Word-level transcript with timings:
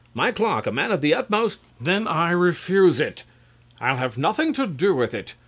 My 0.15 0.31
clerk, 0.31 0.65
a 0.65 0.71
man 0.71 0.89
of 0.91 1.01
the 1.01 1.13
utmost 1.13 1.59
RICHARD. 1.79 1.85
Then 1.85 2.07
I 2.07 2.31
refuse 2.31 2.99
it. 2.99 3.23
I'll 3.79 3.97
have 3.97 4.17
nothing 4.17 4.51
to 4.53 4.65
do 4.65 4.95
with 4.95 5.13
it. 5.13 5.35